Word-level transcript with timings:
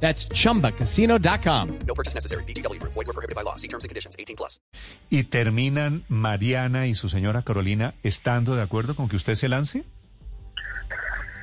That's 0.00 0.28
chumbacasino.com. 0.28 1.68
No 1.86 1.94
purchase 1.94 2.14
necessary. 2.14 2.44
VGW 2.44 2.78
Group. 2.78 2.92
Void 2.94 3.06
were 3.06 3.12
prohibited 3.12 3.34
by 3.34 3.42
law. 3.42 3.56
See 3.56 3.68
terms 3.68 3.84
and 3.84 3.88
conditions. 3.88 4.14
18 4.18 4.36
plus. 4.36 4.60
¿Y 5.10 5.24
terminan 5.24 6.04
Mariana 6.08 6.86
y 6.86 6.94
su 6.94 7.08
señora 7.08 7.42
Carolina 7.42 7.94
estando 8.02 8.54
de 8.54 8.62
acuerdo 8.62 8.94
con 8.94 9.08
que 9.08 9.16
usted 9.16 9.34
se 9.34 9.48
lance? 9.48 9.84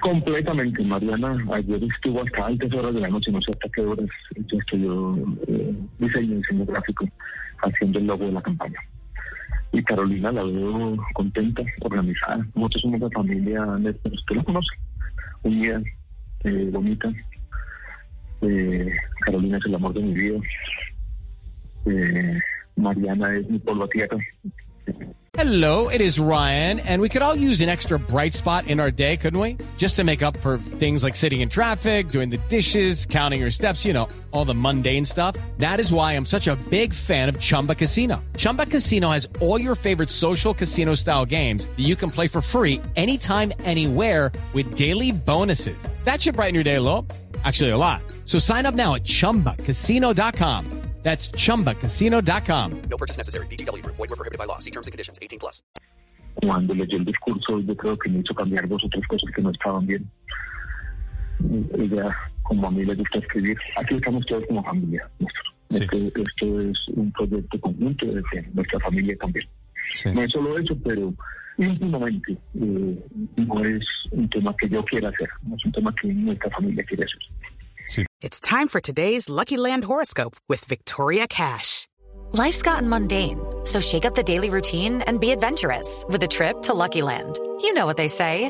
Completamente, 0.04 0.84
Mariana. 0.84 1.38
Ayer 1.54 1.82
estuvo 1.82 2.22
hasta 2.22 2.46
altas 2.46 2.74
horas 2.74 2.94
de 2.94 3.00
la 3.00 3.08
noche, 3.08 3.32
no 3.32 3.42
sé 3.42 3.52
hasta 3.52 3.70
qué 3.70 3.82
horas. 3.82 4.10
Yo 4.36 4.58
estudió 4.60 5.16
eh, 5.48 5.74
diseño, 5.98 6.36
diseño 6.36 6.66
gráfico, 6.66 7.08
haciendo 7.60 8.00
el 8.00 8.08
logo 8.08 8.26
de 8.26 8.34
la 8.34 8.42
campaña. 8.42 8.80
Y 9.72 9.82
Carolina 9.84 10.30
la 10.34 10.44
veo 10.44 10.98
contenta, 11.14 11.64
organizada. 11.80 12.46
Nosotros 12.54 12.82
somos 12.82 13.02
una 13.02 13.10
familia, 13.12 13.66
usted 13.66 14.36
la 14.36 14.44
conoce, 14.44 14.76
unida, 15.44 15.82
eh, 16.44 16.70
bonita. 16.72 17.10
Eh, 18.44 18.92
Carolina 19.26 19.58
es 19.58 19.66
el 19.66 19.76
amor 19.76 19.94
de 19.94 20.02
mi 20.02 20.14
vida. 20.14 20.40
Eh, 21.86 22.40
Mariana 22.76 23.38
es 23.38 23.50
mi 23.50 23.60
polvo 23.60 23.88
tierra. 23.88 24.18
Hello, 25.36 25.90
it 25.90 26.00
is 26.00 26.20
Ryan, 26.20 26.80
and 26.82 27.02
we 27.02 27.10
could 27.10 27.24
all 27.24 27.36
use 27.36 27.60
an 27.62 27.68
extra 27.68 27.98
bright 27.98 28.36
spot 28.36 28.68
in 28.68 28.80
our 28.80 28.92
day, 28.92 29.18
couldn't 29.18 29.40
we? 29.40 29.58
Just 29.78 29.96
to 29.96 30.04
make 30.04 30.22
up 30.22 30.38
for 30.38 30.60
things 30.60 31.04
like 31.04 31.16
sitting 31.16 31.42
in 31.42 31.50
traffic, 31.50 32.10
doing 32.10 32.30
the 32.30 32.38
dishes, 32.50 33.08
counting 33.08 33.42
your 33.42 33.50
steps, 33.50 33.84
you 33.84 33.94
know, 33.94 34.08
all 34.30 34.46
the 34.46 34.54
mundane 34.54 35.06
stuff. 35.06 35.36
That 35.58 35.80
is 35.80 35.92
why 35.92 36.14
I'm 36.14 36.26
such 36.26 36.48
a 36.48 36.56
big 36.70 36.94
fan 36.94 37.30
of 37.30 37.40
Chumba 37.40 37.74
Casino. 37.74 38.24
Chumba 38.38 38.68
Casino 38.68 39.10
has 39.10 39.28
all 39.42 39.60
your 39.60 39.74
favorite 39.74 40.12
social 40.12 40.54
casino 40.54 40.94
style 40.94 41.26
games 41.26 41.66
that 41.66 41.84
you 41.84 41.96
can 41.96 42.12
play 42.12 42.28
for 42.28 42.42
free 42.42 42.80
anytime, 42.96 43.52
anywhere 43.64 44.32
with 44.54 44.76
daily 44.76 45.12
bonuses. 45.12 45.88
That 46.04 46.22
should 46.22 46.36
brighten 46.36 46.54
your 46.54 46.64
day 46.64 46.76
a 46.76 46.82
little. 46.82 47.08
Actually, 47.44 47.72
a 47.72 47.78
lot. 47.78 48.02
So 48.26 48.40
sign 48.40 48.66
up 48.66 48.76
now 48.76 48.96
at 48.96 49.04
chumbacasino.com. 49.04 50.84
That's 51.04 51.30
chumbacasino.com. 51.32 52.82
No 52.90 52.98
purchase 52.98 53.18
necessary. 53.18 53.46
VGW 53.48 53.84
Group. 53.84 53.96
Void 53.98 54.10
were 54.10 54.16
prohibited 54.16 54.40
by 54.40 54.46
law. 54.46 54.60
See 54.60 54.72
terms 54.72 54.88
and 54.88 54.94
conditions. 54.94 55.20
18 55.22 55.38
plus. 55.38 55.62
Cuando 56.36 56.74
leyó 56.74 56.98
el 56.98 57.06
discurso, 57.06 57.60
yo 57.60 57.76
creo 57.76 57.98
que 57.98 58.10
me 58.10 58.20
hizo 58.20 58.34
cambiar 58.34 58.68
dos 58.68 58.84
o 58.86 58.90
tres 58.90 59.06
cosas 59.08 59.30
que 59.36 59.42
no 59.42 59.52
estaban 59.52 59.86
bien. 59.86 60.10
Ella, 61.78 62.16
como 62.44 62.68
a 62.68 62.72
mí 62.72 62.86
le 62.86 62.96
gusta 62.96 63.20
escribir, 63.20 63.58
aquí 63.76 63.96
estamos 63.96 64.26
todos 64.26 64.46
como 64.48 64.64
familia. 64.64 65.08
Néstor. 65.20 65.44
Sí. 65.72 65.84
Esto, 65.84 66.22
esto 66.22 66.60
es 66.62 66.78
un 66.96 67.12
proyecto 67.12 67.60
conjunto 67.60 68.06
de 68.06 68.24
nuestra 68.54 68.80
familia 68.80 69.16
también. 69.18 69.46
Sí. 69.94 70.12
No 70.12 70.24
es 70.24 70.32
solo 70.32 70.58
eso, 70.58 70.76
pero 70.84 71.14
íntimamente 71.58 72.34
eh, 72.56 73.06
no 73.36 73.66
es 73.66 73.86
un 74.12 74.30
tema 74.30 74.56
que 74.58 74.70
yo 74.70 74.84
quiera 74.86 75.10
hacer, 75.10 75.30
no 75.44 75.56
es 75.56 75.66
un 75.66 75.72
tema 75.72 75.94
que 76.02 76.08
nuestra 76.08 76.50
familia 76.52 76.84
quiere 76.84 77.04
hacer. 77.04 78.06
It's 78.22 78.40
time 78.40 78.70
for 78.70 78.80
today's 78.80 79.30
Lucky 79.30 79.58
Land 79.58 79.84
horoscope 79.84 80.38
with 80.48 80.64
Victoria 80.66 81.28
Cash. 81.28 81.88
Life's 82.32 82.64
gotten 82.64 82.90
mundane, 82.90 83.40
so 83.66 83.80
shake 83.82 84.06
up 84.06 84.16
the 84.16 84.24
daily 84.24 84.50
routine 84.50 85.02
and 85.06 85.20
be 85.20 85.32
adventurous 85.32 86.06
with 86.10 86.24
a 86.24 86.28
trip 86.28 86.62
to 86.64 86.74
Lucky 86.74 87.02
Land. 87.02 87.38
You 87.62 87.74
know 87.74 87.86
what 87.86 87.98
they 87.98 88.08
say 88.08 88.50